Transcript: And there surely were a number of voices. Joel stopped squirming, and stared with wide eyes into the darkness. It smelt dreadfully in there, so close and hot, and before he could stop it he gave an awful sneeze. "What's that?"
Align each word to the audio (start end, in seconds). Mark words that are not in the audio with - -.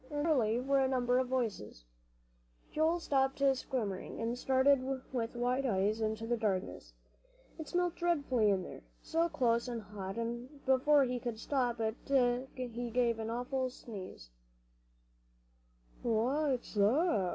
And 0.09 0.21
there 0.25 0.33
surely 0.33 0.59
were 0.59 0.79
a 0.79 0.87
number 0.87 1.19
of 1.19 1.27
voices. 1.27 1.85
Joel 2.71 2.99
stopped 2.99 3.39
squirming, 3.53 4.19
and 4.19 4.35
stared 4.35 4.81
with 5.13 5.35
wide 5.37 5.67
eyes 5.67 6.01
into 6.01 6.25
the 6.25 6.37
darkness. 6.37 6.93
It 7.59 7.67
smelt 7.67 7.97
dreadfully 7.97 8.49
in 8.49 8.63
there, 8.63 8.81
so 9.03 9.29
close 9.29 9.67
and 9.67 9.79
hot, 9.83 10.17
and 10.17 10.65
before 10.65 11.03
he 11.03 11.19
could 11.19 11.37
stop 11.37 11.79
it 11.79 11.97
he 12.55 12.89
gave 12.89 13.19
an 13.19 13.29
awful 13.29 13.69
sneeze. 13.69 14.31
"What's 16.01 16.73
that?" 16.73 17.29